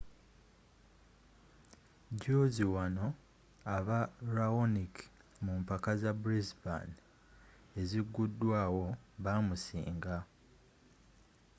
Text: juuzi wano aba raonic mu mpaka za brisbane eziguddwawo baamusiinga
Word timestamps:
juuzi 2.21 2.63
wano 2.75 3.05
aba 3.75 3.99
raonic 4.35 4.95
mu 5.43 5.53
mpaka 5.61 5.89
za 6.01 6.11
brisbane 6.23 6.95
eziguddwawo 7.81 8.85
baamusiinga 9.23 10.15